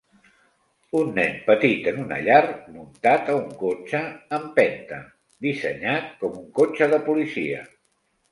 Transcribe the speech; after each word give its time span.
Un 0.99 1.09
nen 1.17 1.35
petit 1.49 1.89
en 1.89 1.99
una 2.03 2.15
llar 2.27 2.45
muntat 2.77 3.29
a 3.33 3.35
un 3.41 3.51
cotxe 3.59 4.01
empenta 4.39 4.99
dissenyat 5.47 6.07
com 6.23 6.37
un 6.41 6.49
cotxe 6.61 6.89
de 6.95 7.01
policia. 7.11 7.63